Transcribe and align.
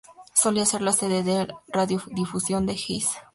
Solía 0.33 0.65
ser 0.65 0.81
la 0.81 0.93
sede 0.93 1.21
de 1.21 1.45
la 1.45 1.61
Radiodifusión 1.67 2.65
de 2.65 2.73
Hesse. 2.73 3.17